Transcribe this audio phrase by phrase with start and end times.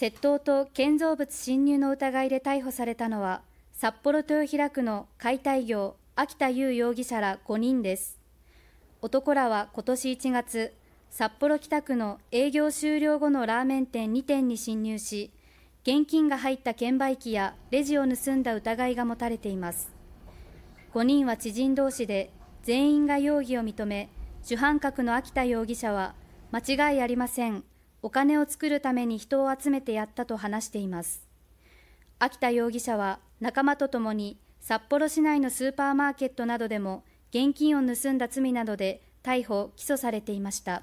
[0.00, 8.16] 窃盗と建造物侵入の疑いで逮捕されたのは、札幌豊平区の解体業、秋田優容疑者ら5人です。
[9.02, 10.72] 男らは今年1月、
[11.10, 15.32] 札幌北区の営業終了後のラーメン店2店に侵入し、
[15.82, 19.90] 現金が入った券売機やレジを盗んだ疑いが持たれています。
[20.94, 22.30] 5人は知人同士で、
[22.62, 24.10] 全員が容疑を認め、
[24.44, 26.14] 主犯格の秋田容疑者は、
[26.52, 27.64] 間違いありません。
[28.02, 31.26] お金を作るために人を集めてやったと話しています。
[32.18, 40.82] 秋田容疑者は仲間とともに札幌市内のスーパーマーケットなどでも現金を盗んだ罪などで逮捕・起訴されていました。